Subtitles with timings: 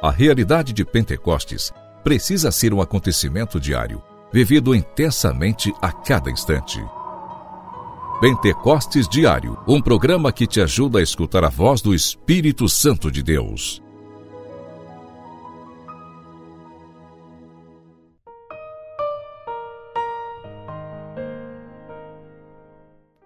[0.00, 1.72] A realidade de Pentecostes
[2.04, 4.00] precisa ser um acontecimento diário,
[4.32, 6.80] vivido intensamente a cada instante.
[8.20, 13.24] Pentecostes Diário, um programa que te ajuda a escutar a voz do Espírito Santo de
[13.24, 13.82] Deus.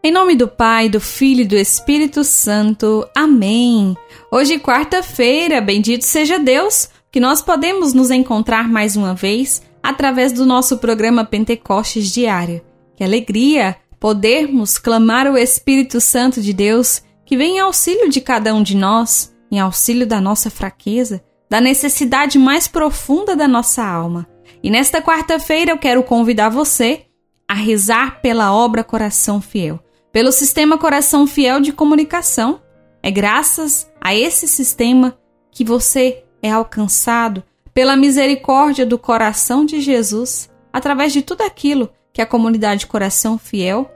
[0.05, 3.09] Em nome do Pai, do Filho e do Espírito Santo.
[3.16, 3.96] Amém.
[4.32, 10.45] Hoje, quarta-feira, bendito seja Deus, que nós podemos nos encontrar mais uma vez através do
[10.45, 12.62] nosso programa Pentecostes Diário.
[12.96, 18.53] Que alegria podermos clamar o Espírito Santo de Deus que vem em auxílio de cada
[18.53, 24.29] um de nós, em auxílio da nossa fraqueza, da necessidade mais profunda da nossa alma.
[24.64, 27.03] E nesta quarta-feira eu quero convidar você
[27.46, 29.79] a rezar pela obra Coração Fiel
[30.12, 32.61] pelo sistema Coração Fiel de Comunicação.
[33.03, 35.19] É graças a esse sistema
[35.50, 37.42] que você é alcançado
[37.75, 43.91] pela misericórdia do coração de Jesus através de tudo aquilo que a comunidade Coração Fiel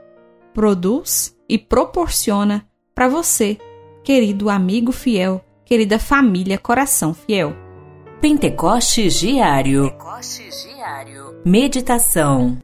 [0.53, 3.57] produz e proporciona para você,
[4.03, 7.55] querido amigo fiel, querida família Coração Fiel.
[8.19, 9.83] Pentecostes Diário.
[9.91, 11.41] Pentecostes Diário.
[11.45, 12.57] Meditação.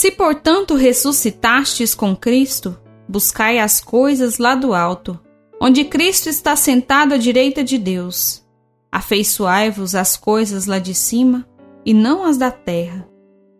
[0.00, 2.74] Se, portanto, ressuscitastes com Cristo,
[3.06, 5.20] buscai as coisas lá do alto,
[5.60, 8.42] onde Cristo está sentado à direita de Deus.
[8.90, 11.46] Afeiçoai-vos às coisas lá de cima,
[11.84, 13.06] e não as da terra.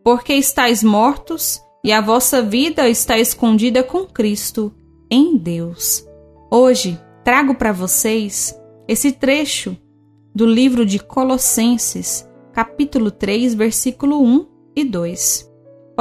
[0.02, 4.74] Porque estáis mortos, e a vossa vida está escondida com Cristo
[5.10, 6.08] em Deus.
[6.50, 9.76] Hoje trago para vocês esse trecho
[10.34, 15.49] do livro de Colossenses, capítulo 3, versículo 1 e 2.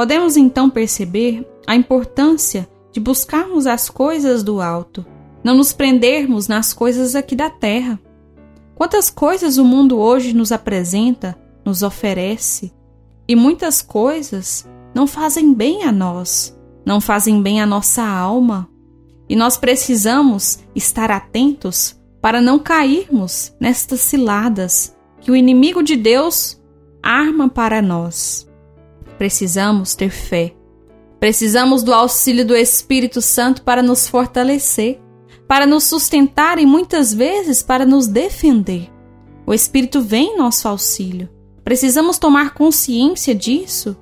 [0.00, 5.04] Podemos então perceber a importância de buscarmos as coisas do alto,
[5.44, 8.00] não nos prendermos nas coisas aqui da terra.
[8.74, 12.72] Quantas coisas o mundo hoje nos apresenta, nos oferece,
[13.28, 18.70] e muitas coisas não fazem bem a nós, não fazem bem à nossa alma.
[19.28, 26.58] E nós precisamos estar atentos para não cairmos nestas ciladas que o inimigo de Deus
[27.02, 28.49] arma para nós.
[29.20, 30.54] Precisamos ter fé.
[31.18, 34.98] Precisamos do auxílio do Espírito Santo para nos fortalecer,
[35.46, 38.90] para nos sustentar e muitas vezes para nos defender.
[39.46, 41.28] O Espírito vem em nosso auxílio.
[41.62, 43.94] Precisamos tomar consciência disso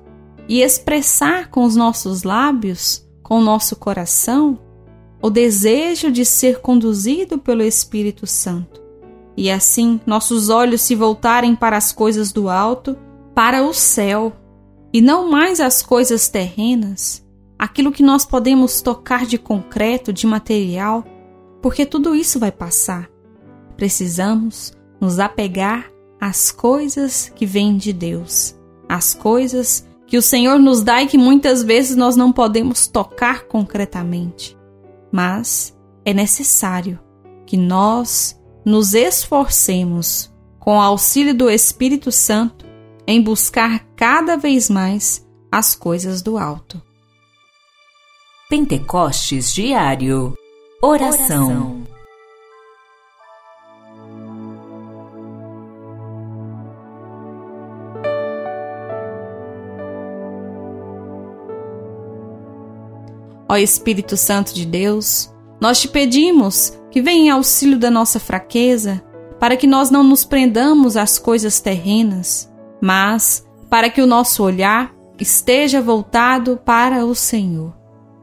[0.47, 4.57] e expressar com os nossos lábios, com o nosso coração,
[5.21, 8.81] o desejo de ser conduzido pelo Espírito Santo.
[9.35, 12.97] E assim nossos olhos se voltarem para as coisas do alto,
[13.35, 14.33] para o céu,
[14.91, 17.25] e não mais as coisas terrenas,
[17.57, 21.03] aquilo que nós podemos tocar de concreto, de material,
[21.61, 23.09] porque tudo isso vai passar.
[23.75, 28.57] Precisamos nos apegar às coisas que vêm de Deus,
[28.87, 33.43] às coisas que o Senhor nos dá e que muitas vezes nós não podemos tocar
[33.43, 34.57] concretamente.
[35.11, 36.99] Mas é necessário
[37.45, 42.65] que nós nos esforcemos com o auxílio do Espírito Santo
[43.09, 46.79] em buscar cada vez mais as coisas do alto.
[48.47, 50.35] Pentecostes Diário
[50.79, 51.81] Oração,
[63.51, 69.03] Ó Espírito Santo de Deus, nós te pedimos que venha em auxílio da nossa fraqueza,
[69.39, 72.48] para que nós não nos prendamos às coisas terrenas,
[72.81, 77.73] mas para que o nosso olhar esteja voltado para o Senhor,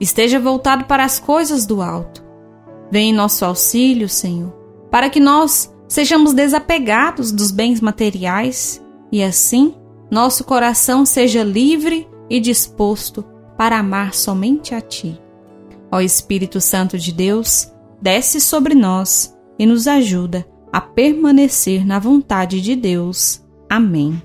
[0.01, 2.25] esteja voltado para as coisas do alto.
[2.91, 4.53] Vem em nosso auxílio, Senhor,
[4.91, 9.75] para que nós sejamos desapegados dos bens materiais e assim
[10.11, 13.25] nosso coração seja livre e disposto
[13.57, 15.21] para amar somente a Ti.
[15.91, 22.61] Ó Espírito Santo de Deus, desce sobre nós e nos ajuda a permanecer na vontade
[22.61, 23.43] de Deus.
[23.69, 24.21] Amém.